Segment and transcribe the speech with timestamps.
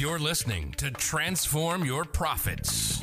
[0.00, 3.00] You're listening to Transform Your Profits,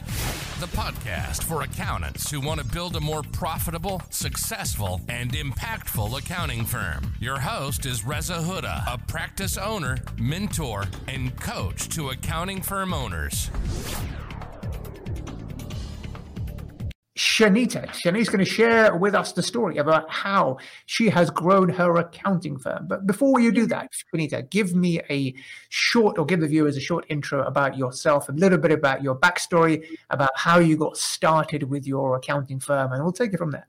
[0.60, 6.66] the podcast for accountants who want to build a more profitable, successful, and impactful accounting
[6.66, 7.14] firm.
[7.20, 13.52] Your host is Reza Hooda, a practice owner, mentor, and coach to accounting firm owners.
[17.18, 17.88] Shanita.
[17.88, 22.60] Shanita's going to share with us the story about how she has grown her accounting
[22.60, 22.88] firm.
[22.88, 25.34] But before you do that, Shanita, give me a
[25.70, 29.16] short, or give the viewers a short intro about yourself, a little bit about your
[29.16, 33.50] backstory, about how you got started with your accounting firm, and we'll take it from
[33.50, 33.68] there.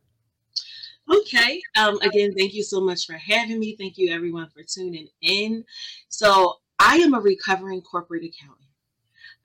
[1.10, 1.62] Okay.
[1.74, 3.77] Um, again, thank you so much for having me.
[3.77, 5.64] Thank you, everyone, for tuning in.
[6.10, 8.67] So, I am a recovering corporate accountant.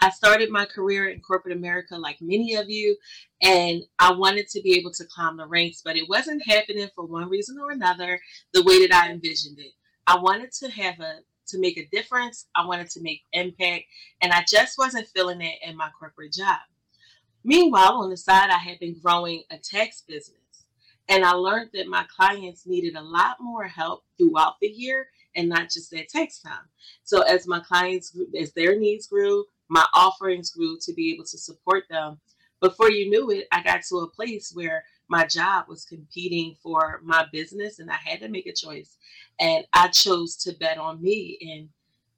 [0.04, 2.98] I started my career in corporate America like many of you,
[3.42, 7.06] and I wanted to be able to climb the ranks, but it wasn't happening for
[7.06, 8.20] one reason or another
[8.54, 9.72] the way that I envisioned it.
[10.06, 12.48] I wanted to have a to make a difference.
[12.54, 13.86] I wanted to make impact,
[14.22, 16.60] and I just wasn't feeling it in my corporate job.
[17.46, 20.66] Meanwhile, on the side, I had been growing a tax business,
[21.08, 25.48] and I learned that my clients needed a lot more help throughout the year and
[25.48, 26.68] not just at tax time.
[27.06, 31.38] So as my clients, as their needs grew, my offerings grew to be able to
[31.38, 32.20] support them.
[32.62, 37.02] Before you knew it, I got to a place where my job was competing for
[37.04, 38.98] my business and I had to make a choice.
[39.40, 41.40] And I chose to bet on me.
[41.42, 41.70] And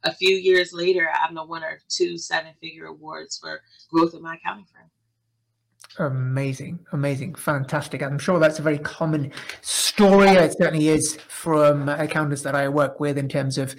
[0.03, 4.22] a few years later, I'm the winner of two seven figure awards for growth of
[4.22, 6.11] my accounting firm.
[6.11, 8.03] Amazing, amazing, fantastic.
[8.03, 10.28] I'm sure that's a very common story.
[10.28, 13.78] It certainly is from accountants that I work with in terms of,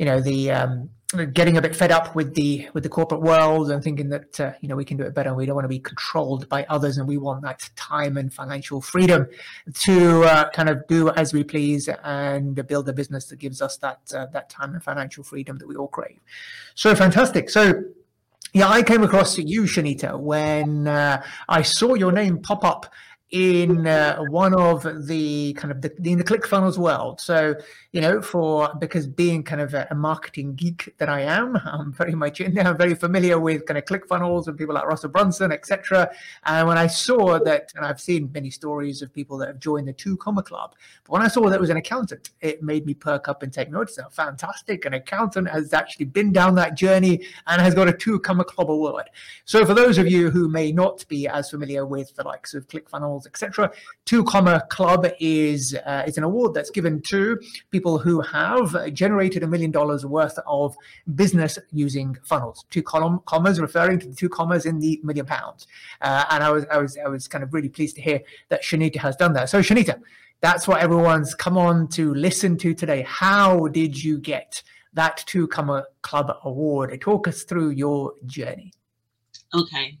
[0.00, 0.88] you know, the um,
[1.34, 4.52] getting a bit fed up with the with the corporate world and thinking that uh,
[4.62, 5.34] you know we can do it better.
[5.34, 8.80] We don't want to be controlled by others, and we want that time and financial
[8.80, 9.28] freedom
[9.74, 13.76] to uh, kind of do as we please and build a business that gives us
[13.76, 16.18] that uh, that time and financial freedom that we all crave.
[16.74, 17.50] So fantastic.
[17.50, 17.84] So.
[18.52, 22.92] Yeah, I came across you, Shanita, when uh, I saw your name pop up
[23.30, 27.20] in uh, one of the kind of the, in the ClickFunnels world.
[27.20, 27.54] So
[27.92, 31.92] you know, for because being kind of a, a, marketing geek that I am, I'm
[31.92, 32.66] very much in there.
[32.66, 36.10] I'm very familiar with kind of ClickFunnels and people like Russell Brunson, etc.
[36.44, 39.88] And when I saw that, and I've seen many stories of people that have joined
[39.88, 40.74] the Two Comma Club,
[41.04, 43.52] but when I saw that it was an accountant, it made me perk up and
[43.52, 43.98] take notice.
[44.12, 44.84] Fantastic!
[44.84, 48.70] An accountant has actually been down that journey and has got a Two Comma Club
[48.70, 49.10] award.
[49.44, 52.68] So for those of you who may not be as familiar with the likes of
[52.68, 53.70] ClickFunnels, etc.,
[54.04, 57.38] Two Comma Club is uh, an award that's given to
[57.70, 60.76] people people who have generated a million dollars worth of
[61.14, 62.64] business using funnels.
[62.70, 65.66] Two column commas referring to the two commas in the million pounds.
[66.00, 68.20] Uh, and I was I was I was kind of really pleased to hear
[68.50, 69.48] that Shanita has done that.
[69.48, 70.00] So Shanita,
[70.40, 73.02] that's what everyone's come on to listen to today.
[73.02, 77.00] How did you get that two comma club award?
[77.00, 78.72] Talk us through your journey.
[79.54, 79.98] Okay.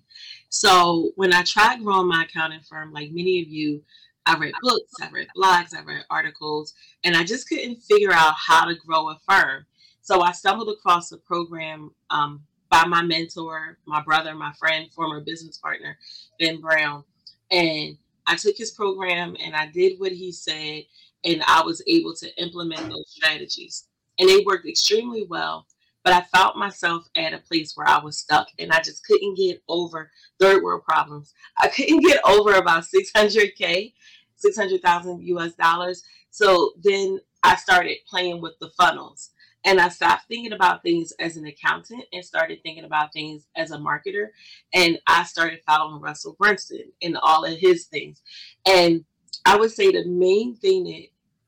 [0.50, 3.82] So when I tried growing my accounting firm, like many of you,
[4.26, 6.74] I read books, I read blogs, I read articles,
[7.04, 9.64] and I just couldn't figure out how to grow a firm.
[10.02, 15.20] So I stumbled across a program um, by my mentor, my brother, my friend, former
[15.20, 15.96] business partner,
[16.38, 17.04] Ben Brown.
[17.50, 17.96] And
[18.26, 20.82] I took his program and I did what he said,
[21.24, 23.86] and I was able to implement those strategies.
[24.18, 25.66] And they worked extremely well.
[26.02, 29.36] But I found myself at a place where I was stuck and I just couldn't
[29.36, 31.34] get over third world problems.
[31.58, 33.92] I couldn't get over about 600K
[34.40, 36.02] 600,000 US dollars.
[36.30, 39.30] So then I started playing with the funnels
[39.64, 43.70] and I stopped thinking about things as an accountant and started thinking about things as
[43.70, 44.28] a marketer.
[44.72, 48.22] And I started following Russell Brunson and all of his things.
[48.66, 49.04] And
[49.44, 51.06] I would say the main thing that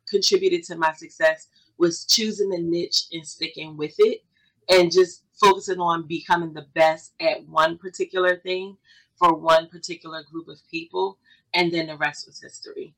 [0.08, 1.48] contributed to my success
[1.78, 4.20] was choosing the niche and sticking with it
[4.68, 8.76] and just focusing on becoming the best at one particular thing
[9.18, 11.18] for one particular group of people
[11.54, 12.94] and then the rest was history.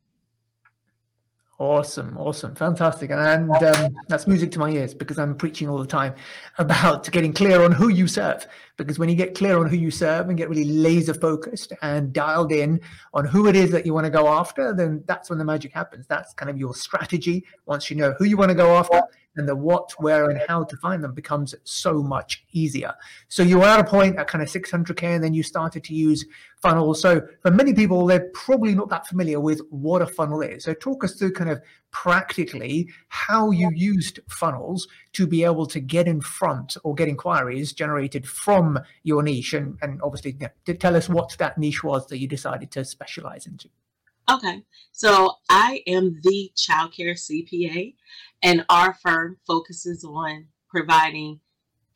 [1.61, 5.87] Awesome, awesome, fantastic, and um, that's music to my ears because I'm preaching all the
[5.87, 6.17] time
[6.59, 8.45] about getting clear on who you serve.
[8.77, 12.12] Because when you get clear on who you serve and get really laser focused and
[12.12, 12.81] dialed in
[13.12, 15.73] on who it is that you want to go after, then that's when the magic
[15.73, 16.09] happens.
[16.09, 17.45] That's kind of your strategy.
[17.67, 19.00] Once you know who you want to go after,
[19.37, 22.95] and the what, where, and how to find them becomes so much easier.
[23.29, 25.95] So you were at a point at kind of 600k, and then you started to
[25.95, 26.25] use
[26.64, 27.02] funnels.
[27.02, 30.64] So for many people, they're probably not that familiar with what a funnel is.
[30.64, 35.78] So talk us through kind of practically how you used funnels to be able to
[35.78, 40.96] get in front or get inquiries generated from your niche, and, and obviously to tell
[40.96, 43.69] us what that niche was that you decided to specialize into.
[44.31, 47.94] Okay, so I am the childcare CPA,
[48.43, 51.40] and our firm focuses on providing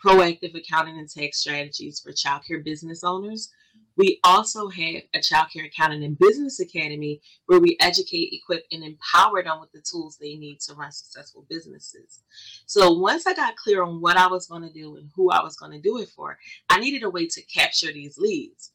[0.04, 3.50] proactive accounting and tax strategies for childcare business owners.
[3.98, 8.84] We also have a child care accounting and business academy where we educate, equip, and
[8.84, 12.22] empower them with the tools they need to run successful businesses.
[12.66, 15.42] So once I got clear on what I was going to do and who I
[15.42, 16.38] was going to do it for,
[16.70, 18.70] I needed a way to capture these leads.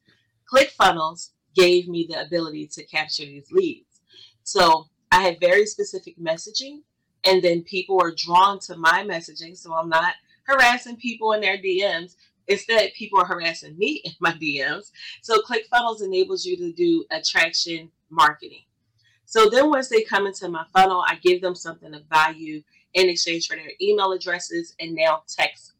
[0.53, 4.01] ClickFunnels gave me the ability to capture these leads.
[4.43, 6.81] So I had very specific messaging,
[7.23, 9.55] and then people are drawn to my messaging.
[9.55, 12.15] So I'm not harassing people in their DMs.
[12.47, 14.91] Instead, people are harassing me in my DMs.
[15.21, 18.63] So ClickFunnels enables you to do attraction marketing.
[19.25, 22.61] So then once they come into my funnel, I give them something of value
[22.93, 25.73] in exchange for their email addresses and now text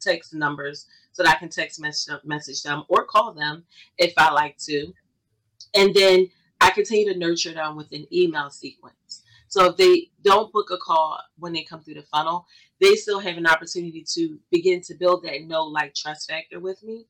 [0.00, 3.64] text numbers so that I can text message, message them or call them
[3.96, 4.92] if I like to.
[5.74, 6.28] And then
[6.60, 9.24] I continue to nurture them with an email sequence.
[9.48, 12.46] So if they don't book a call when they come through the funnel,
[12.80, 16.82] they still have an opportunity to begin to build that no like, trust factor with
[16.82, 17.06] me.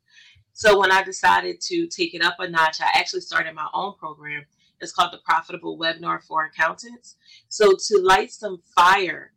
[0.52, 3.94] So when I decided to take it up a notch, I actually started my own
[3.96, 4.44] program.
[4.80, 7.16] It's called the Profitable Webinar for Accountants.
[7.48, 9.32] So to light some fire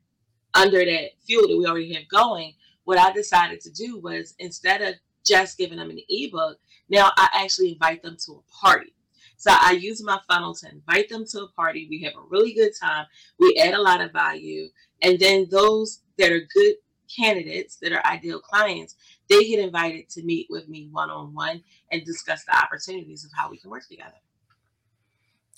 [0.54, 2.54] under that fuel that we already have going,
[2.86, 4.96] what I decided to do was instead of
[5.26, 6.58] just giving them an ebook,
[6.90, 8.94] now I actually invite them to a party.
[9.38, 11.88] So I use my funnel to invite them to a party.
[11.90, 13.06] We have a really good time.
[13.40, 14.70] We add a lot of value.
[15.02, 16.76] And then those that are good
[17.14, 18.96] candidates that are ideal clients,
[19.30, 23.32] they get invited to meet with me one on one and discuss the opportunities of
[23.36, 24.16] how we can work together.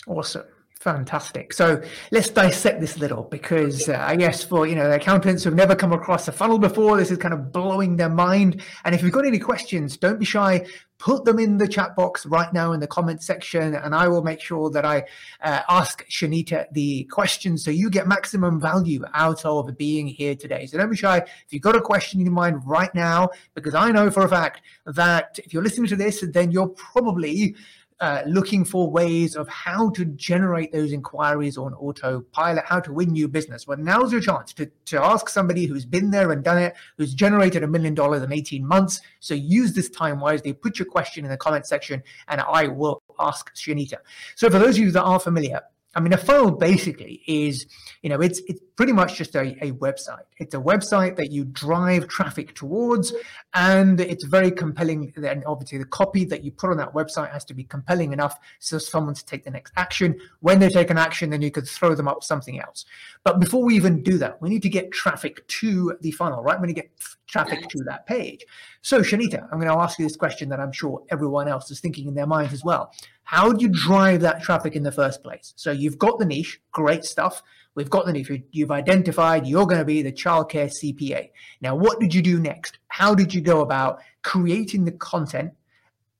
[0.08, 0.46] Awesome.
[0.84, 1.54] Fantastic.
[1.54, 1.82] So
[2.12, 5.56] let's dissect this a little because uh, I guess for you know the accountants who've
[5.56, 8.62] never come across a funnel before, this is kind of blowing their mind.
[8.84, 10.66] And if you've got any questions, don't be shy.
[11.00, 14.24] Put them in the chat box right now in the comment section, and I will
[14.24, 15.06] make sure that I
[15.42, 20.66] uh, ask Shanita the questions so you get maximum value out of being here today.
[20.66, 21.18] So don't be shy.
[21.18, 24.30] If you've got a question in your mind right now, because I know for a
[24.30, 27.56] fact that if you're listening to this, then you're probably
[28.00, 33.12] uh, looking for ways of how to generate those inquiries on autopilot, how to win
[33.12, 33.68] new business.
[33.68, 37.14] Well, now's your chance to, to ask somebody who's been there and done it, who's
[37.14, 39.02] generated a million dollars in 18 months.
[39.20, 40.54] So use this time wisely.
[40.54, 43.98] Put your question in the comment section and I will ask Shanita.
[44.36, 45.62] So for those of you that are familiar,
[45.96, 47.68] I mean, a funnel basically is,
[48.02, 50.24] you know, it's it's pretty much just a, a website.
[50.38, 53.14] It's a website that you drive traffic towards,
[53.54, 55.14] and it's very compelling.
[55.16, 58.40] And obviously, the copy that you put on that website has to be compelling enough
[58.60, 60.20] so someone to take the next action.
[60.40, 62.86] When they take an action, then you could throw them up something else.
[63.24, 66.60] But before we even do that, we need to get traffic to the funnel, right?
[66.60, 66.92] We need to get
[67.28, 68.46] traffic to that page.
[68.82, 71.80] So, Shanita, I'm going to ask you this question that I'm sure everyone else is
[71.80, 72.94] thinking in their minds as well.
[73.24, 75.54] How do you drive that traffic in the first place?
[75.56, 77.42] So you've got the niche, great stuff.
[77.76, 78.32] We've got the niche.
[78.52, 81.30] You've identified you're going to be the childcare CPA.
[81.62, 82.78] Now, what did you do next?
[82.88, 85.54] How did you go about creating the content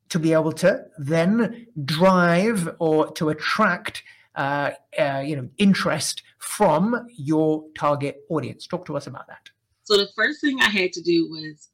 [0.10, 4.04] to be able to then drive or to attract
[4.36, 8.66] uh, uh, you know interest from your target audience?
[8.66, 9.50] Talk to us about that.
[9.84, 11.70] So the first thing I had to do was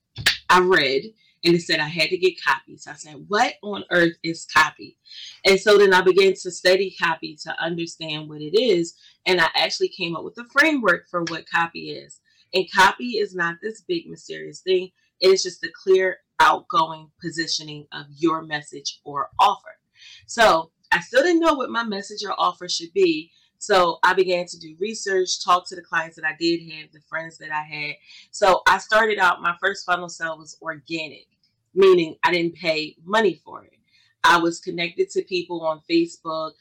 [0.49, 1.03] I read
[1.43, 2.77] and it said I had to get copy.
[2.77, 4.97] So I said, What on earth is copy?
[5.45, 8.95] And so then I began to study copy to understand what it is.
[9.25, 12.19] And I actually came up with a framework for what copy is.
[12.53, 14.89] And copy is not this big mysterious thing,
[15.19, 19.77] it is just a clear, outgoing positioning of your message or offer.
[20.25, 23.31] So I still didn't know what my message or offer should be.
[23.59, 27.01] So I began to do research, talk to the clients that I did have, the
[27.09, 27.95] friends that I had.
[28.31, 31.27] So I started out, my first funnel sale was organic,
[31.75, 33.73] meaning I didn't pay money for it.
[34.23, 36.53] I was connected to people on Facebook,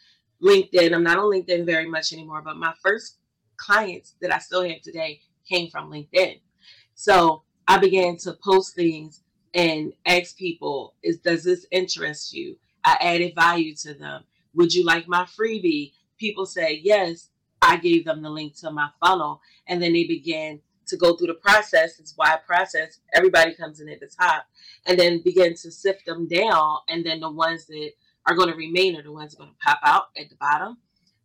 [0.42, 0.92] LinkedIn.
[0.92, 3.18] I'm not on LinkedIn very much anymore, but my first
[3.56, 6.40] clients that I still have today came from LinkedIn.
[6.94, 9.22] So I began to post things
[9.54, 12.56] and ask people, is does this interest you?
[12.84, 14.24] I added value to them.
[14.54, 15.92] Would you like my freebie?
[16.18, 17.30] People say, yes,
[17.62, 19.40] I gave them the link to my funnel.
[19.66, 21.98] And then they began to go through the process.
[21.98, 23.00] It's why process.
[23.14, 24.46] Everybody comes in at the top
[24.86, 26.78] and then begin to sift them down.
[26.88, 27.90] And then the ones that
[28.26, 30.36] are going to remain are the ones that are going to pop out at the
[30.36, 30.78] bottom.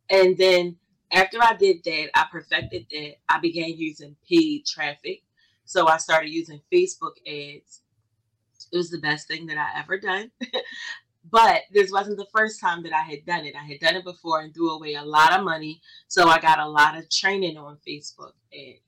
[0.10, 0.78] And then
[1.12, 3.16] after I did that, I perfected that.
[3.30, 5.22] I began using paid traffic.
[5.66, 7.82] So I started using Facebook ads.
[8.72, 10.32] It was the best thing that I ever done.
[11.30, 13.56] But this wasn't the first time that I had done it.
[13.56, 15.82] I had done it before and threw away a lot of money.
[16.08, 18.82] So I got a lot of training on Facebook ads.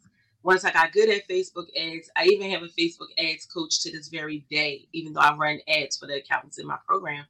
[0.43, 3.91] Once I got good at Facebook ads, I even have a Facebook ads coach to
[3.91, 7.25] this very day, even though I run ads for the accountants in my program.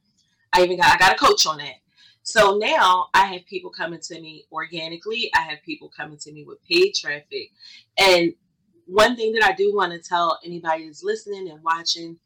[0.52, 1.76] I even got I got a coach on that.
[2.22, 5.30] So now I have people coming to me organically.
[5.34, 7.52] I have people coming to me with paid traffic.
[7.96, 8.34] And
[8.86, 12.18] one thing that I do want to tell anybody that's listening and watching,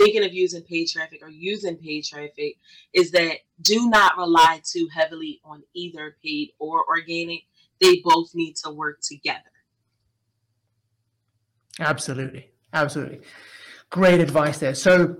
[0.00, 2.56] thinking of using paid traffic or using paid traffic,
[2.94, 7.40] is that do not rely too heavily on either paid or organic.
[7.80, 9.40] They both need to work together.
[11.78, 12.50] Absolutely.
[12.72, 13.20] Absolutely.
[13.90, 14.74] Great advice there.
[14.74, 15.16] So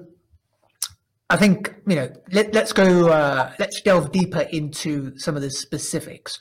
[1.28, 5.50] I think, you know, let, let's go, uh, let's delve deeper into some of the
[5.50, 6.38] specifics.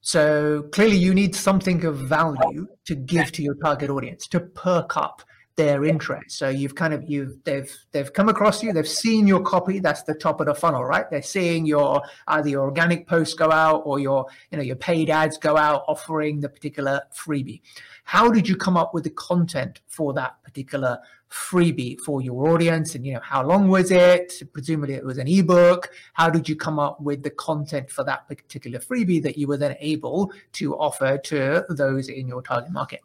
[0.00, 4.96] So clearly you need something of value to give to your target audience to perk
[4.96, 5.22] up
[5.58, 6.38] their interest.
[6.38, 9.80] So you've kind of you've they've they've come across you, they've seen your copy.
[9.80, 11.10] That's the top of the funnel, right?
[11.10, 15.10] They're seeing your either your organic posts go out or your you know your paid
[15.10, 17.60] ads go out offering the particular freebie.
[18.04, 22.94] How did you come up with the content for that particular freebie for your audience?
[22.94, 24.40] And you know how long was it?
[24.52, 25.90] Presumably it was an ebook.
[26.12, 29.56] How did you come up with the content for that particular freebie that you were
[29.56, 33.00] then able to offer to those in your target market?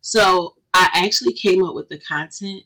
[0.00, 2.64] So I actually came up with the content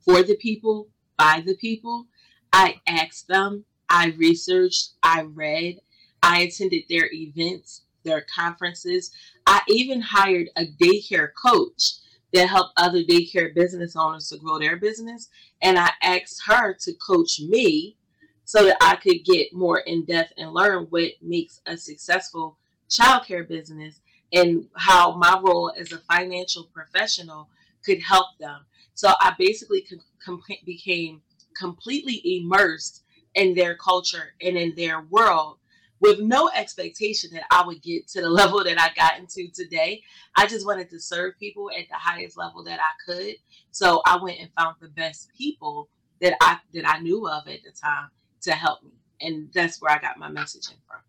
[0.00, 2.08] for the people, by the people.
[2.52, 5.76] I asked them, I researched, I read,
[6.24, 9.12] I attended their events, their conferences.
[9.46, 11.92] I even hired a daycare coach
[12.32, 15.28] that helped other daycare business owners to grow their business.
[15.62, 17.96] And I asked her to coach me
[18.44, 22.58] so that I could get more in depth and learn what makes a successful
[22.90, 24.00] childcare business
[24.32, 27.48] and how my role as a financial professional
[27.84, 28.64] could help them.
[28.94, 29.86] So I basically
[30.24, 31.22] com- became
[31.56, 33.02] completely immersed
[33.34, 35.58] in their culture and in their world
[36.00, 40.02] with no expectation that I would get to the level that I got into today.
[40.36, 43.36] I just wanted to serve people at the highest level that I could.
[43.70, 45.88] So I went and found the best people
[46.20, 48.08] that I that I knew of at the time
[48.42, 48.90] to help me.
[49.20, 51.00] And that's where I got my messaging from.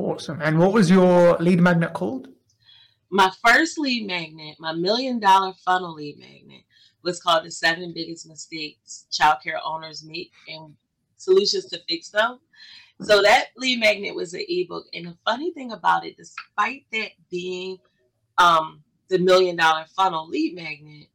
[0.00, 0.40] Awesome.
[0.40, 2.28] And what was your lead magnet called?
[3.10, 6.62] My first lead magnet, my million dollar funnel lead magnet,
[7.02, 10.74] was called The Seven Biggest Mistakes Childcare Owners Make and
[11.16, 12.40] Solutions to Fix Them.
[13.02, 14.86] So that lead magnet was an ebook.
[14.94, 17.76] And the funny thing about it, despite that being
[18.38, 21.08] um, the million dollar funnel lead magnet,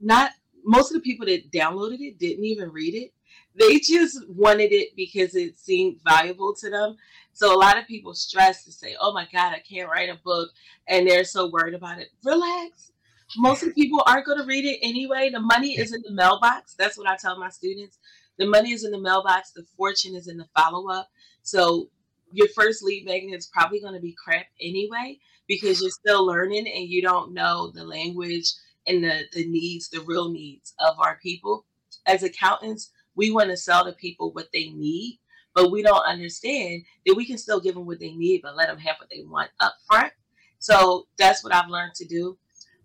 [0.00, 0.32] not
[0.64, 3.12] most of the people that downloaded it didn't even read it.
[3.54, 6.96] They just wanted it because it seemed valuable to them.
[7.32, 10.18] So a lot of people stress to say, "Oh my God, I can't write a
[10.24, 10.50] book,"
[10.86, 12.08] and they're so worried about it.
[12.24, 12.92] Relax.
[13.36, 15.30] Most of the people aren't going to read it anyway.
[15.30, 16.74] The money is in the mailbox.
[16.74, 17.98] That's what I tell my students.
[18.38, 19.50] The money is in the mailbox.
[19.50, 21.08] The fortune is in the follow up.
[21.42, 21.90] So
[22.32, 26.66] your first lead magnet is probably going to be crap anyway because you're still learning
[26.68, 28.52] and you don't know the language
[28.86, 31.64] and the, the needs, the real needs of our people.
[32.06, 35.18] As accountants, we want to sell to people what they need,
[35.52, 38.68] but we don't understand that we can still give them what they need, but let
[38.68, 40.12] them have what they want up front.
[40.60, 42.38] So that's what I've learned to do.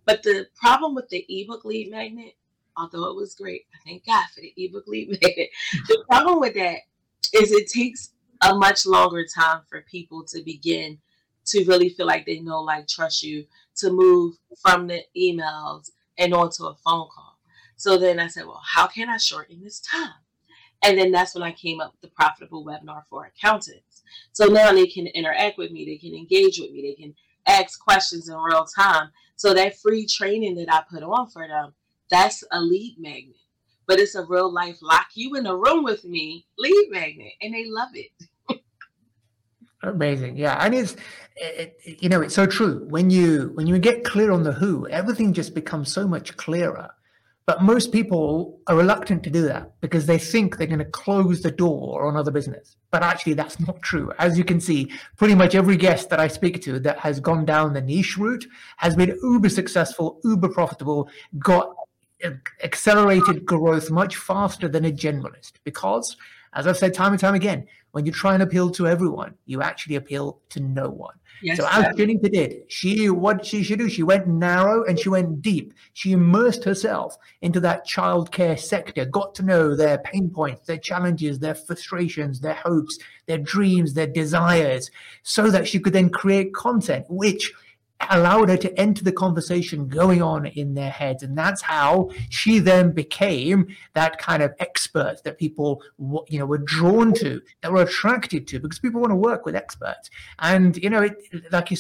[0.06, 2.34] But the problem with the ebook lead magnet,
[2.76, 5.50] although it was great, I thank God for the ebook lead magnet.
[5.88, 6.80] the problem with that
[7.32, 8.12] is it takes
[8.42, 10.98] a much longer time for people to begin
[11.46, 16.34] to really feel like they know, like, trust you to move from the emails and
[16.34, 17.38] onto a phone call.
[17.78, 20.23] So then I said, well, how can I shorten this time?
[20.84, 24.04] And then that's when I came up with the profitable webinar for accountants.
[24.34, 27.16] So now they can interact with me, they can engage with me, they can
[27.48, 29.10] ask questions in real time.
[29.36, 31.74] So that free training that I put on for them,
[32.10, 33.36] that's a lead magnet.
[33.88, 37.54] But it's a real life lock you in a room with me lead magnet, and
[37.54, 38.62] they love it.
[39.84, 40.96] Amazing, yeah, and it's
[41.36, 42.86] it, you know it's so true.
[42.88, 46.92] When you when you get clear on the who, everything just becomes so much clearer.
[47.46, 51.42] But most people are reluctant to do that because they think they're going to close
[51.42, 52.78] the door on other business.
[52.90, 54.14] But actually, that's not true.
[54.18, 57.44] As you can see, pretty much every guest that I speak to that has gone
[57.44, 58.46] down the niche route
[58.78, 61.10] has been uber successful, uber profitable,
[61.40, 61.76] got
[62.24, 62.30] uh,
[62.64, 66.16] accelerated growth much faster than a generalist because
[66.56, 69.62] as I've said time and time again, when you try and appeal to everyone, you
[69.62, 71.16] actually appeal to no one.
[71.42, 75.10] Yes, so as Shanita did, she what she should do, she went narrow and she
[75.10, 75.74] went deep.
[75.94, 81.40] She immersed herself into that childcare sector, got to know their pain points, their challenges,
[81.40, 84.90] their frustrations, their hopes, their dreams, their desires,
[85.24, 87.52] so that she could then create content which
[88.10, 91.24] allowed her to enter the conversation going on in their heads.
[91.24, 95.82] And that's how she then became that kind of expert that people
[96.28, 99.56] you know were drawn to that were attracted to because people want to work with
[99.56, 100.10] experts.
[100.40, 101.16] And you know it
[101.52, 101.78] like you,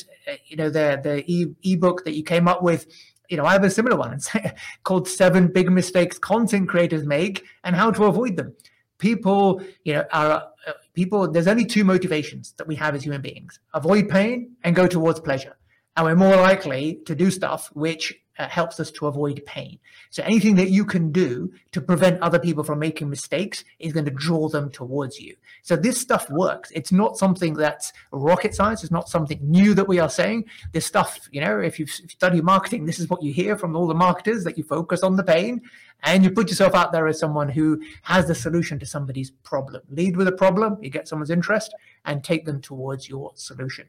[0.47, 2.87] you know the the e- ebook that you came up with
[3.29, 4.19] you know i have a similar one.
[4.83, 8.53] Called seven big mistakes content creators make and how to avoid them.
[8.97, 13.21] People you know are uh, people there's only two motivations that we have as human
[13.21, 15.57] beings avoid pain and go towards pleasure
[15.95, 19.77] and we're more likely to do stuff which uh, helps us to avoid pain.
[20.09, 24.05] So anything that you can do to prevent other people from making mistakes is going
[24.05, 25.35] to draw them towards you.
[25.62, 26.71] So this stuff works.
[26.73, 28.81] It's not something that's rocket science.
[28.81, 30.45] It's not something new that we are saying.
[30.71, 33.85] This stuff, you know, if you study marketing, this is what you hear from all
[33.85, 35.62] the marketers that you focus on the pain
[36.01, 39.83] and you put yourself out there as someone who has the solution to somebody's problem.
[39.89, 41.73] Lead with a problem, you get someone's interest,
[42.05, 43.88] and take them towards your solution.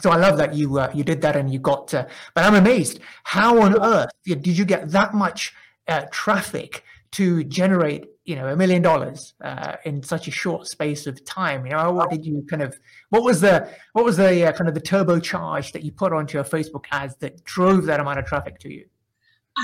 [0.00, 1.92] So I love that you uh, you did that and you got.
[1.92, 3.00] Uh, but I'm amazed.
[3.24, 5.54] How on earth did you get that much
[5.88, 11.06] uh, traffic to generate you know a million dollars uh, in such a short space
[11.06, 11.64] of time?
[11.66, 12.78] You know, what did you kind of?
[13.10, 16.36] What was the what was the uh, kind of the turbocharge that you put onto
[16.36, 18.86] your Facebook ads that drove that amount of traffic to you?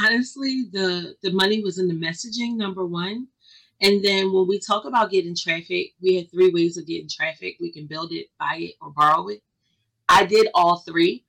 [0.05, 2.57] Honestly, the the money was in the messaging.
[2.57, 3.29] Number one.
[3.85, 7.57] And then when we talk about getting traffic, we have three ways of getting traffic.
[7.61, 9.43] We can build it, buy it, or borrow it.
[10.13, 11.25] I did all three.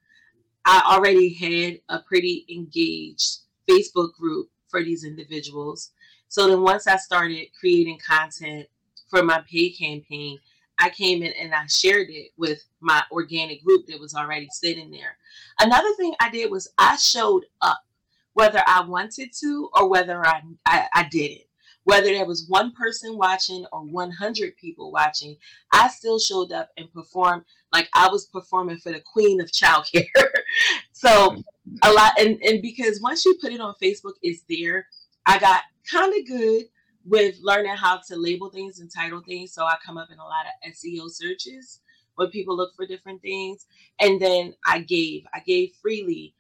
[0.66, 5.92] I already had a pretty engaged Facebook group for these individuals.
[6.28, 8.68] So then once I started creating content
[9.10, 10.38] for my paid campaign,
[10.80, 14.92] I came in and I shared it with my organic group that was already sitting
[14.92, 15.18] there.
[15.62, 17.86] Another thing I did was I showed up,
[18.34, 21.46] whether I wanted to or whether I, I, I didn't
[21.84, 25.36] whether there was one person watching or 100 people watching,
[25.72, 30.06] I still showed up and performed like I was performing for the queen of childcare.
[30.92, 31.44] so
[31.84, 34.88] a lot, and, and because once you put it on Facebook, it's there.
[35.26, 36.66] I got kind of good
[37.06, 39.54] with learning how to label things and title things.
[39.54, 41.82] So I come up in a lot of SEO searches
[42.16, 43.66] when people look for different things.
[44.00, 46.36] And then I gave, I gave freely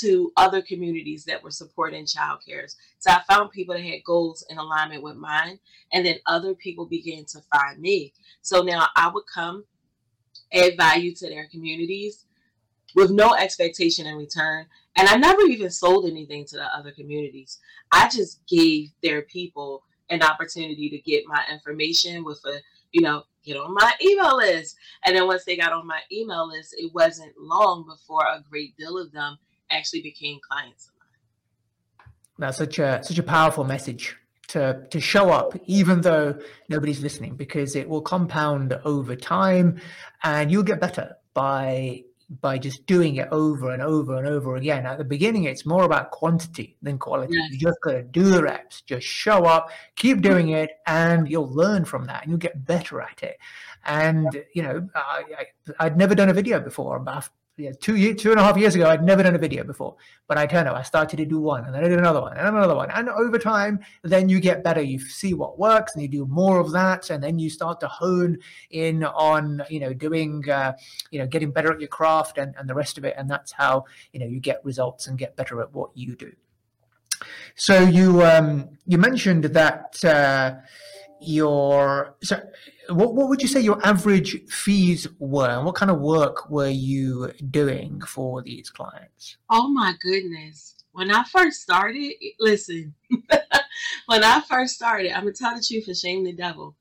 [0.00, 2.76] to other communities that were supporting child cares.
[2.98, 5.58] So I found people that had goals in alignment with mine,
[5.92, 8.12] and then other people began to find me.
[8.42, 9.64] So now I would come,
[10.52, 12.24] add value to their communities
[12.94, 14.66] with no expectation in return.
[14.96, 17.58] And I never even sold anything to the other communities.
[17.92, 22.60] I just gave their people an opportunity to get my information with a,
[22.92, 24.76] you know, get on my email list.
[25.04, 28.76] And then once they got on my email list, it wasn't long before a great
[28.76, 29.38] deal of them
[29.70, 32.12] actually became clients of mine.
[32.38, 34.16] That's such a such a powerful message
[34.48, 39.80] to to show up even though nobody's listening because it will compound over time
[40.22, 42.04] and you'll get better by
[42.40, 44.84] by just doing it over and over and over again.
[44.84, 47.34] At the beginning, it's more about quantity than quality.
[47.34, 47.52] Yes.
[47.52, 51.50] You just got to do the reps, just show up, keep doing it, and you'll
[51.50, 53.38] learn from that and you'll get better at it.
[53.86, 55.46] And, you know, I,
[55.80, 58.56] I, would never done a video before about yeah, two year, two and a half
[58.56, 59.96] years ago, I'd never done a video before,
[60.28, 60.76] but I turned up.
[60.76, 63.08] I started to do one, and then I did another one, and another one, and
[63.08, 64.80] over time, then you get better.
[64.80, 67.88] You see what works, and you do more of that, and then you start to
[67.88, 68.38] hone
[68.70, 70.74] in on, you know, doing, uh,
[71.10, 73.52] you know, getting better at your craft and, and the rest of it, and that's
[73.52, 76.32] how you know you get results and get better at what you do.
[77.56, 80.04] So you um, you mentioned that.
[80.04, 80.60] Uh,
[81.20, 82.40] your so
[82.88, 86.68] what, what would you say your average fees were and what kind of work were
[86.68, 89.36] you doing for these clients?
[89.50, 90.76] Oh my goodness.
[90.92, 92.94] When i first started listen
[94.06, 96.76] when i first started i'm gonna tell the truth and shame the devil.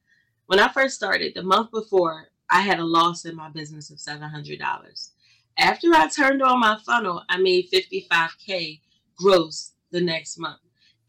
[0.45, 3.97] When i first started the month before i had a loss in my business of
[3.97, 5.09] $700
[5.57, 8.79] after i turned on my funnel i made 55k
[9.17, 10.59] gross the next month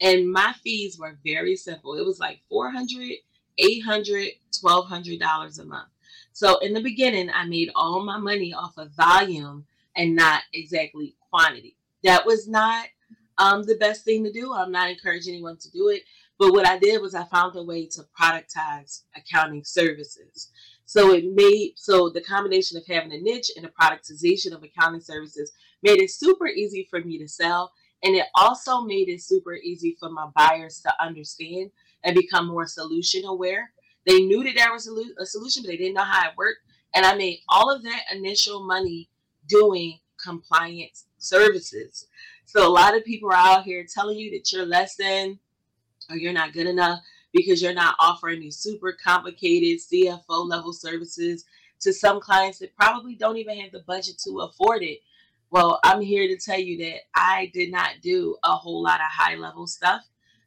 [0.00, 1.94] and my fees were very simple.
[1.94, 3.16] It was like 400
[3.58, 4.30] 800
[4.62, 5.88] $1,200 a month.
[6.32, 11.16] So in the beginning, I made all my money off of volume and not exactly
[11.30, 11.76] quantity.
[12.04, 12.86] That was not
[13.38, 14.52] um, the best thing to do.
[14.52, 16.02] I'm not encouraging anyone to do it.
[16.38, 20.50] But what I did was I found a way to productize accounting services.
[20.84, 25.00] So it made so the combination of having a niche and the productization of accounting
[25.00, 29.54] services made it super easy for me to sell and it also made it super
[29.54, 31.70] easy for my buyers to understand
[32.04, 33.72] and become more solution aware.
[34.06, 36.60] They knew that there was a, solution, but they didn't know how it worked.
[36.94, 39.08] And I made all of that initial money
[39.48, 42.06] doing compliance services.
[42.44, 45.38] So a lot of people are out here telling you that you're less than
[46.08, 47.00] or you're not good enough
[47.32, 51.44] because you're not offering these super complicated CFO level services
[51.80, 55.00] to some clients that probably don't even have the budget to afford it.
[55.50, 59.06] Well, I'm here to tell you that I did not do a whole lot of
[59.10, 60.02] high level stuff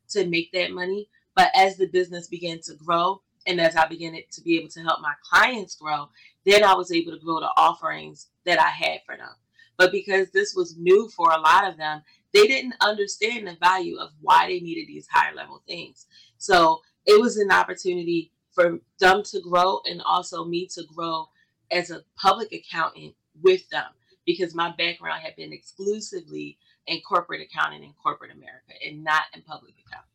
[0.09, 1.09] to make that money.
[1.35, 4.81] But as the business began to grow, and as I began to be able to
[4.81, 6.09] help my clients grow,
[6.45, 9.33] then I was able to grow the offerings that I had for them.
[9.77, 13.97] But because this was new for a lot of them, they didn't understand the value
[13.97, 16.05] of why they needed these higher level things.
[16.37, 21.29] So it was an opportunity for them to grow and also me to grow
[21.71, 23.85] as a public accountant with them
[24.25, 26.57] because my background had been exclusively
[26.87, 30.07] in corporate accounting in corporate America and not in public accounting.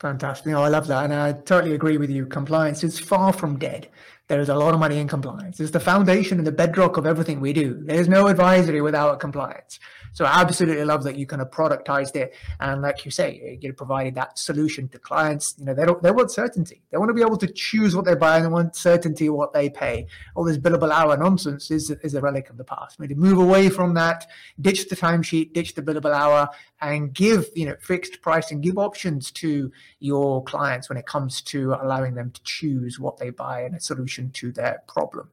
[0.00, 0.46] Fantastic.
[0.46, 1.04] No, I love that.
[1.04, 2.26] And I totally agree with you.
[2.26, 3.88] Compliance is far from dead.
[4.26, 5.60] There is a lot of money in compliance.
[5.60, 7.78] It's the foundation and the bedrock of everything we do.
[7.84, 9.78] There's no advisory without compliance.
[10.14, 12.34] So I absolutely love that you kind of productized it.
[12.60, 15.56] And like you say, eh, you provided that solution to clients.
[15.58, 16.82] You know, they don't, they want certainty.
[16.90, 19.52] They want to be able to choose what they buy and they want certainty what
[19.52, 20.06] they pay.
[20.36, 22.98] All this billable hour nonsense is, is a relic of the past.
[22.98, 24.26] We need to move away from that,
[24.58, 26.48] ditch the timesheet, ditch the billable hour
[26.80, 31.74] and give, you know, fixed pricing, give options to your clients when it comes to
[31.74, 35.30] allowing them to choose what they buy and a solution to their problem.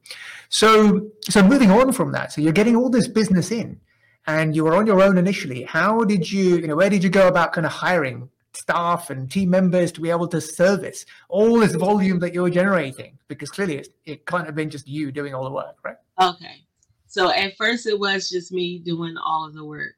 [0.49, 3.79] So, so moving on from that, so you're getting all this business in
[4.27, 5.63] and you were on your own initially.
[5.63, 9.31] How did you, you know, where did you go about kind of hiring staff and
[9.31, 13.17] team members to be able to service all this volume that you're generating?
[13.27, 15.97] Because clearly it, it can't have been just you doing all the work, right?
[16.21, 16.63] Okay.
[17.07, 19.95] So at first it was just me doing all of the work.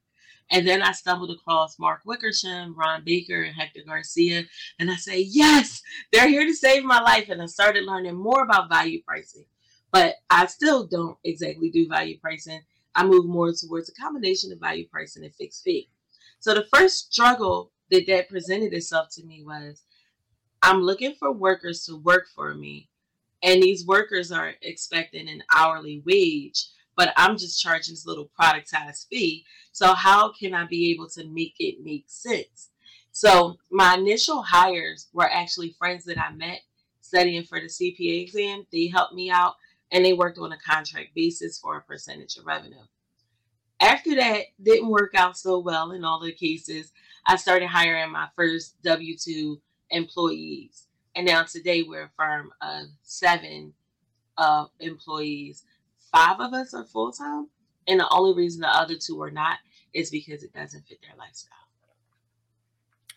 [0.52, 4.44] And then I stumbled across Mark Wickersham, Ron Baker, and Hector Garcia.
[4.80, 7.30] And I say, yes, they're here to save my life.
[7.30, 9.46] And I started learning more about value pricing.
[9.92, 12.62] But I still don't exactly do value pricing.
[12.96, 15.90] I move more towards a combination of value pricing and fixed fee.
[16.40, 19.84] So the first struggle that that presented itself to me was
[20.62, 22.90] I'm looking for workers to work for me,
[23.42, 29.08] and these workers are expecting an hourly wage, but I'm just charging this little productized
[29.08, 29.46] fee.
[29.72, 32.70] So how can I be able to make it make sense?
[33.12, 36.62] So my initial hires were actually friends that I met
[37.02, 38.66] studying for the CPA exam.
[38.72, 39.56] They helped me out
[39.92, 42.82] and they worked on a contract basis for a percentage of revenue.
[43.80, 46.92] After that didn't work out so well in all the cases,
[47.28, 50.88] I started hiring my first W 2 employees.
[51.16, 53.74] And now today we're a firm of seven
[54.38, 55.64] uh, employees.
[56.14, 57.50] Five of us are full time.
[57.88, 59.58] And the only reason the other two are not
[59.94, 61.52] is because it doesn't fit their lifestyle.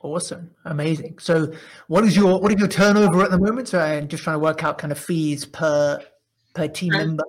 [0.00, 1.18] Awesome, amazing.
[1.18, 1.52] So,
[1.86, 3.68] what is your what is your turnover at the moment?
[3.68, 6.02] So, I'm just trying to work out kind of fees per
[6.54, 7.24] per team Turn, member?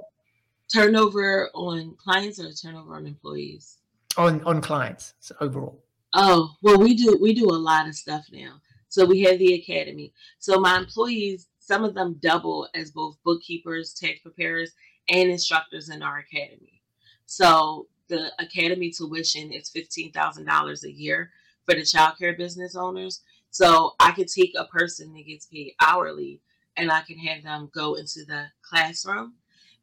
[0.74, 3.78] Turnover on clients or turnover on employees?
[4.18, 5.84] On on clients so overall.
[6.14, 8.60] Oh well, we do we do a lot of stuff now.
[8.90, 10.14] So we have the academy.
[10.40, 14.72] So my employees, some of them double as both bookkeepers, tax preparers,
[15.10, 16.82] and instructors in our academy.
[17.26, 21.32] So the academy tuition is fifteen thousand dollars a year
[21.66, 23.22] for the childcare business owners.
[23.50, 26.42] So I could take a person that gets paid hourly
[26.78, 29.34] and I can have them go into the classroom.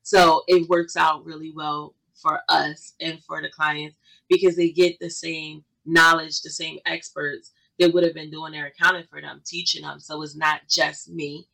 [0.02, 3.96] So it works out really well for us and for the clients
[4.28, 8.66] because they get the same knowledge, the same experts that would have been doing their
[8.66, 9.98] accounting for them, teaching them.
[9.98, 11.48] So it's not just me.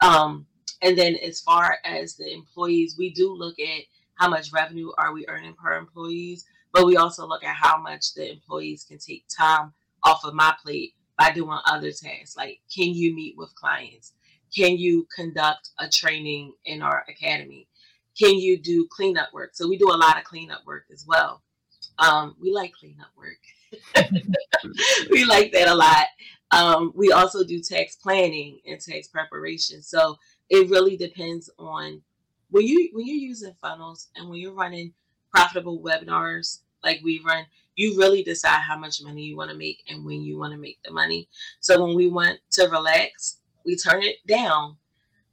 [0.00, 0.46] Um,
[0.82, 3.82] and then as far as the employees, we do look at
[4.14, 8.14] how much revenue are we earning per employees, but we also look at how much
[8.14, 12.36] the employees can take time off of my plate by doing other tasks.
[12.36, 14.12] Like, can you meet with clients?
[14.54, 17.68] Can you conduct a training in our academy?
[18.18, 19.50] Can you do cleanup work?
[19.54, 21.42] So we do a lot of cleanup work as well.
[21.98, 23.38] Um, we like cleanup work.
[25.10, 26.06] we like that a lot.
[26.50, 29.82] Um, we also do tax planning and tax preparation.
[29.82, 30.16] So
[30.50, 32.02] it really depends on
[32.50, 34.92] when you when you're using funnels and when you're running
[35.30, 39.82] profitable webinars like we run, you really decide how much money you want to make
[39.88, 41.28] and when you want to make the money.
[41.60, 44.76] So when we want to relax, we turn it down,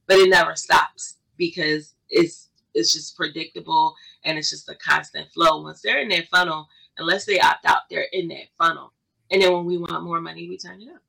[0.07, 5.61] but it never stops because it's it's just predictable and it's just a constant flow.
[5.61, 8.91] Once they're in that funnel, unless they opt out, they're in that funnel.
[9.31, 11.01] And then when we want more money, we turn it up.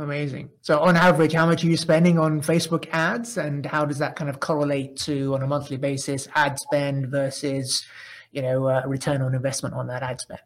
[0.00, 0.48] Amazing.
[0.62, 4.16] So, on average, how much are you spending on Facebook ads, and how does that
[4.16, 7.84] kind of correlate to on a monthly basis ad spend versus,
[8.32, 10.40] you know, uh, return on investment on that ad spend?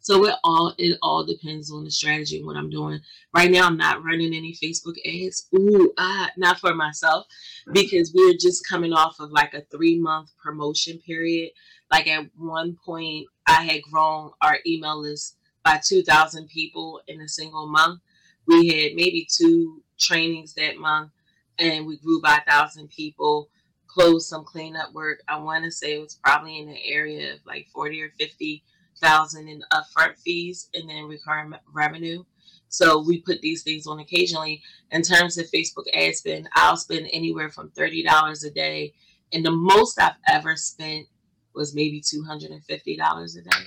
[0.00, 3.00] So it all it all depends on the strategy and what I'm doing.
[3.34, 5.48] Right now, I'm not running any Facebook ads.
[5.54, 7.26] Ooh, ah, not for myself
[7.72, 11.52] because we're just coming off of like a three month promotion period.
[11.90, 17.28] Like at one point, I had grown our email list by 2,000 people in a
[17.28, 18.00] single month.
[18.50, 21.12] We had maybe two trainings that month,
[21.58, 23.48] and we grew by a thousand people.
[23.86, 25.20] Closed some cleanup work.
[25.28, 28.62] I want to say it was probably in the area of like 40 or 50
[29.00, 32.22] thousand in upfront fees and then recurring revenue.
[32.68, 34.62] So we put these things on occasionally.
[34.92, 38.94] In terms of Facebook ad spend, I'll spend anywhere from thirty dollars a day,
[39.32, 41.06] and the most I've ever spent
[41.54, 43.66] was maybe two hundred and fifty dollars a day.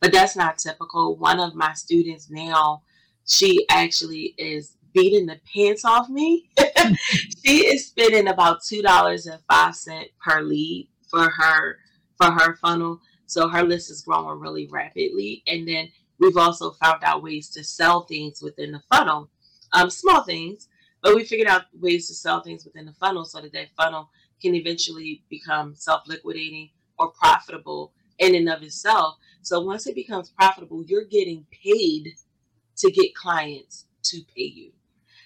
[0.00, 1.16] But that's not typical.
[1.16, 2.82] One of my students now,
[3.26, 6.50] she actually is beating the pants off me.
[7.44, 11.78] she is spending about two dollars and five cent per lead for her
[12.16, 13.00] for her funnel.
[13.26, 15.42] So her list is growing really rapidly.
[15.46, 15.88] And then
[16.20, 19.30] we've also found out ways to sell things within the funnel,
[19.72, 20.68] um, small things,
[21.02, 24.10] but we figured out ways to sell things within the funnel so that that funnel
[24.40, 29.16] can eventually become self liquidating or profitable in and of itself.
[29.42, 32.14] So once it becomes profitable, you're getting paid
[32.76, 34.72] to get clients to pay you.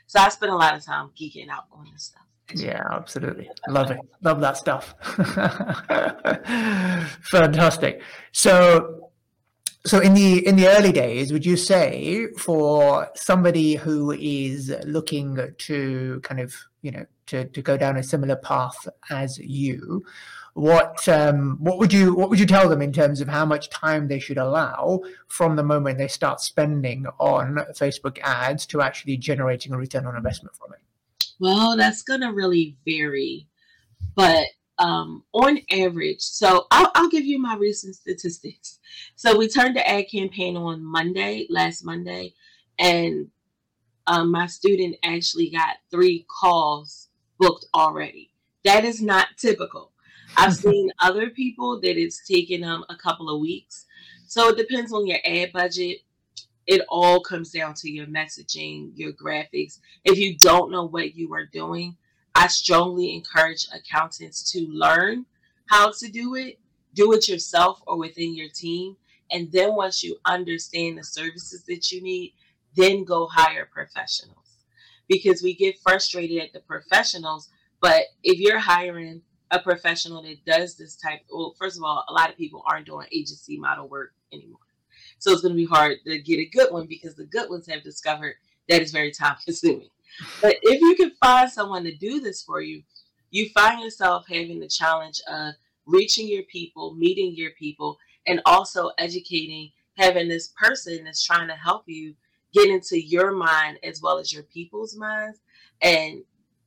[0.06, 2.22] So I spend a lot of time geeking out on this stuff.
[2.54, 3.50] Yeah, absolutely.
[3.68, 3.98] Love it.
[4.22, 4.94] Love that stuff.
[7.30, 8.02] Fantastic.
[8.32, 9.10] So
[9.84, 15.38] so in the in the early days, would you say for somebody who is looking
[15.56, 20.04] to kind of, you know, to, to go down a similar path as you,
[20.54, 23.70] what um, what would you what would you tell them in terms of how much
[23.70, 29.16] time they should allow from the moment they start spending on Facebook ads to actually
[29.16, 30.80] generating a return on investment from it?
[31.38, 33.46] Well, that's going to really vary,
[34.16, 34.46] but
[34.78, 38.78] um, on average, so I'll, I'll give you my recent statistics.
[39.14, 42.34] So we turned the ad campaign on Monday, last Monday,
[42.78, 43.28] and
[44.06, 47.08] um, my student actually got three calls
[47.38, 48.30] booked already.
[48.64, 49.92] That is not typical.
[50.36, 53.86] I've seen other people that it's taken them a couple of weeks.
[54.26, 55.98] So it depends on your ad budget.
[56.66, 59.78] It all comes down to your messaging, your graphics.
[60.04, 61.96] If you don't know what you are doing,
[62.34, 65.24] I strongly encourage accountants to learn
[65.66, 66.58] how to do it,
[66.94, 68.96] do it yourself or within your team.
[69.30, 72.34] And then once you understand the services that you need,
[72.76, 74.36] then go hire professionals.
[75.08, 77.48] Because we get frustrated at the professionals,
[77.80, 82.12] but if you're hiring a professional that does this type well first of all a
[82.12, 84.58] lot of people aren't doing agency model work anymore.
[85.18, 87.66] So it's going to be hard to get a good one because the good ones
[87.68, 88.34] have discovered
[88.68, 89.88] that it's very time consuming.
[90.40, 92.82] But if you can find someone to do this for you
[93.30, 95.54] you find yourself having the challenge of
[95.86, 101.54] reaching your people meeting your people and also educating having this person that's trying to
[101.54, 102.14] help you
[102.54, 105.40] get into your mind as well as your people's minds.
[105.82, 106.22] And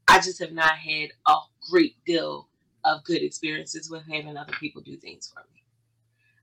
[0.08, 1.36] i just have not had a
[1.70, 2.48] great deal
[2.84, 5.64] of good experiences with having other people do things for me.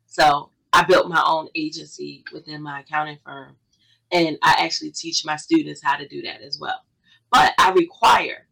[0.07, 3.57] So I built my own agency within my accounting firm,
[4.13, 6.81] and I actually teach my students how to do that as well.
[7.31, 8.47] But I require,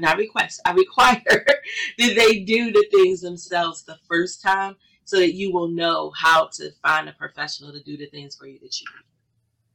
[0.00, 1.54] not request, I require that
[1.98, 6.70] they do the things themselves the first time so that you will know how to
[6.82, 8.86] find a professional to do the things for you that you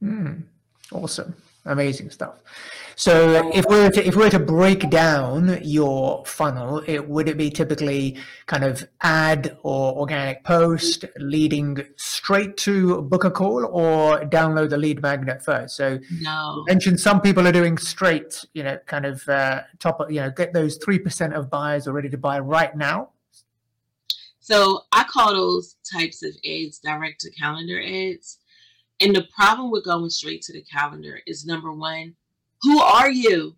[0.01, 0.13] need.
[0.13, 0.43] Mm,
[0.91, 1.35] awesome
[1.65, 2.35] amazing stuff.
[2.95, 7.27] So if we were to if we were to break down your funnel it would
[7.27, 13.65] it be typically kind of ad or organic post leading straight to book a call
[13.65, 15.75] or download the lead magnet first?
[15.75, 16.55] So no.
[16.57, 20.21] you mentioned some people are doing straight you know kind of uh, top of you
[20.21, 23.09] know get those 3% of buyers are ready to buy right now.
[24.39, 28.39] So i call those types of ads direct to calendar ads
[28.99, 32.15] and the problem with going straight to the calendar is number one,
[32.61, 33.55] who are you?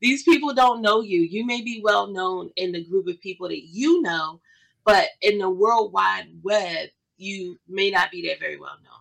[0.00, 1.22] These people don't know you.
[1.22, 4.40] You may be well known in the group of people that you know,
[4.84, 8.92] but in the worldwide web, you may not be that very well known.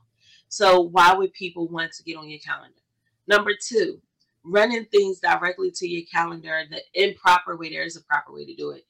[0.47, 2.73] So, why would people want to get on your calendar?
[3.27, 4.01] Number two,
[4.43, 7.69] running things directly to your calendar the improper way.
[7.69, 8.85] There is a proper way to do it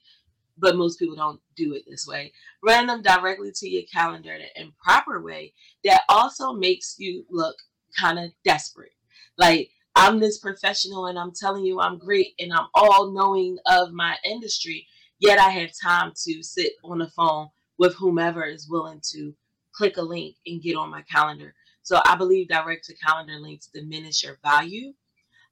[0.58, 2.32] but most people don't do it this way.
[2.64, 7.56] Running them directly to your calendar the improper way that also makes you look
[8.00, 8.94] kind of desperate.
[9.38, 13.94] Like I'm this professional and I'm telling you I'm great and I'm all knowing of
[13.94, 14.88] my industry,
[15.20, 19.34] yet I have time to sit on the phone with whomever is willing to
[19.74, 21.54] click a link and get on my calendar.
[21.84, 24.94] So I believe direct to calendar links diminish your value.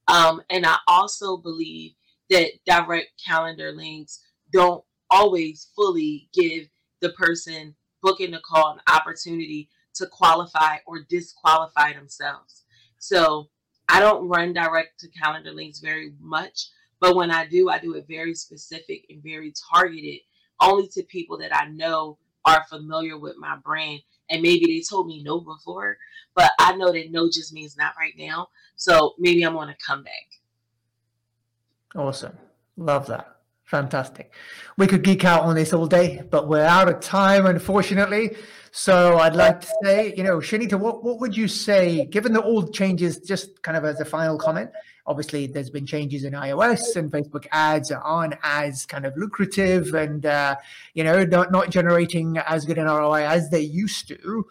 [0.07, 1.91] Um, and I also believe
[2.29, 4.83] that direct calendar links don't
[5.13, 6.67] always fully give
[6.99, 12.63] the person booking the call an opportunity to qualify or disqualify themselves.
[12.97, 13.49] So
[13.87, 17.93] I don't run direct to calendar links very much, but when I do, I do
[17.93, 20.21] it very specific and very targeted
[20.59, 24.01] only to people that I know are familiar with my brand.
[24.29, 25.97] And maybe they told me no before,
[26.33, 28.47] but I know that no just means not right now.
[28.77, 30.13] So maybe I'm on a comeback.
[31.95, 32.37] Awesome.
[32.77, 33.42] Love that.
[33.65, 34.33] Fantastic.
[34.77, 38.35] We could geek out on this all day, but we're out of time, unfortunately.
[38.71, 42.41] So I'd like to say, you know, Shanita, what, what would you say, given the
[42.41, 44.71] all changes, just kind of as a final comment?
[45.05, 50.25] Obviously, there's been changes in iOS and Facebook ads aren't as kind of lucrative and,
[50.25, 50.55] uh,
[50.93, 54.45] you know, not, not generating as good an ROI as they used to.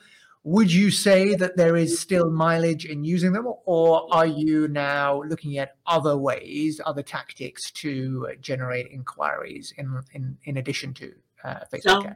[0.44, 5.22] Would you say that there is still mileage in using them, or are you now
[5.22, 11.12] looking at other ways, other tactics to generate inquiries in in, in addition to
[11.44, 12.02] uh, Facebook?
[12.02, 12.14] So,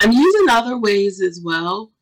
[0.00, 1.92] I'm using other ways as well,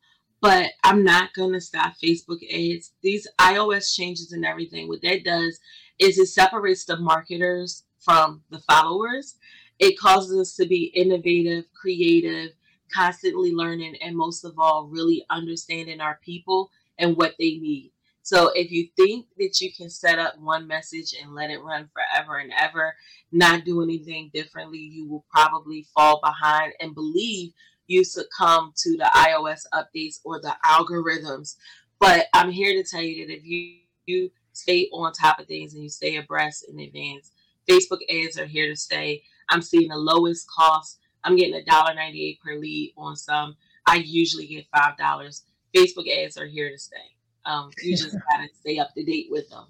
[0.41, 2.91] but I'm not going to stop Facebook ads.
[3.01, 5.57] These iOS changes and everything, what that does
[5.99, 9.37] is it separates the marketers from the followers.
[9.79, 12.51] It causes us to be innovative, creative,
[12.93, 17.91] constantly learning, and most of all, really understanding our people and what they need.
[18.21, 21.89] So if you think that you can set up one message and let it run
[21.93, 22.95] forever and ever,
[23.33, 27.51] not do anything differently, you will probably fall behind and believe
[27.87, 31.57] you succumb to the iOS updates or the algorithms.
[31.99, 33.75] But I'm here to tell you that if you,
[34.05, 37.31] you stay on top of things and you stay abreast in advance,
[37.69, 39.23] Facebook ads are here to stay.
[39.49, 40.99] I'm seeing the lowest cost.
[41.23, 43.55] I'm getting a dollar ninety eight per lead on some.
[43.87, 45.43] I usually get five dollars.
[45.75, 46.97] Facebook ads are here to stay.
[47.45, 49.65] Um, you just gotta stay up to date with them.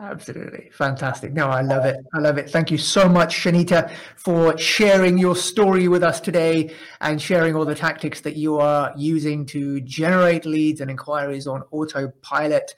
[0.00, 0.70] Absolutely.
[0.72, 1.32] Fantastic.
[1.32, 2.04] No, I love it.
[2.12, 2.50] I love it.
[2.50, 7.64] Thank you so much, Shanita, for sharing your story with us today and sharing all
[7.64, 12.74] the tactics that you are using to generate leads and inquiries on autopilot.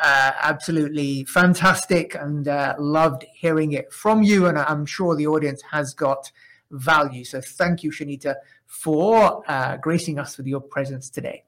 [0.00, 4.46] Uh, absolutely fantastic and uh, loved hearing it from you.
[4.46, 6.30] And I'm sure the audience has got
[6.70, 7.24] value.
[7.24, 11.44] So thank you, Shanita, for uh, gracing us with your presence today.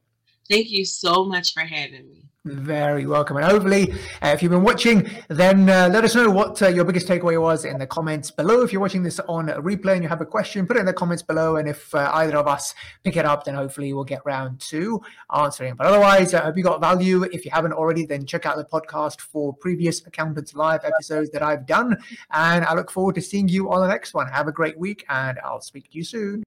[0.48, 2.22] Thank you so much for having me.
[2.44, 3.37] Very welcome.
[3.37, 6.85] And hopefully, uh, if you've been watching, then uh, let us know what uh, your
[6.85, 8.62] biggest takeaway was in the comments below.
[8.62, 10.92] If you're watching this on replay and you have a question, put it in the
[10.92, 11.59] comments below.
[11.59, 12.74] And if uh, either of us
[13.05, 15.00] pick it up, then hopefully we'll get round to
[15.33, 15.76] answering.
[15.76, 17.22] But otherwise, I hope you got value.
[17.22, 21.44] If you haven't already, then check out the podcast for previous Accountants Live episodes that
[21.44, 21.96] I've done.
[22.33, 24.26] And I look forward to seeing you on the next one.
[24.26, 26.42] Have a great week, and I'll speak to you soon.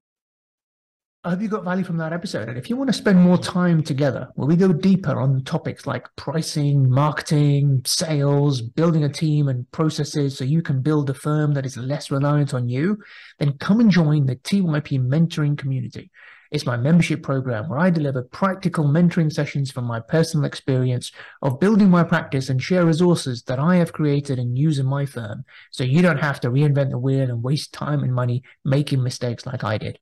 [1.26, 2.48] I hope you got value from that episode.
[2.48, 5.84] And if you want to spend more time together, where we go deeper on topics
[5.84, 11.54] like pricing, marketing, sales, building a team and processes so you can build a firm
[11.54, 12.98] that is less reliant on you,
[13.40, 16.12] then come and join the TYP mentoring community.
[16.52, 21.10] It's my membership program where I deliver practical mentoring sessions from my personal experience
[21.42, 25.06] of building my practice and share resources that I have created and use in my
[25.06, 29.02] firm so you don't have to reinvent the wheel and waste time and money making
[29.02, 29.98] mistakes like I did.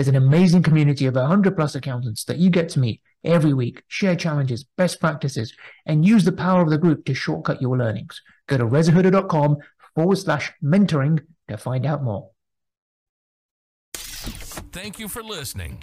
[0.00, 3.82] There's an amazing community of 100 plus accountants that you get to meet every week,
[3.86, 5.52] share challenges, best practices,
[5.84, 8.22] and use the power of the group to shortcut your learnings.
[8.48, 9.58] Go to rezahooda.com
[9.94, 12.30] forward slash mentoring to find out more.
[13.92, 15.82] Thank you for listening.